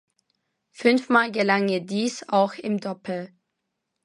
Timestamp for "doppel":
2.79-3.31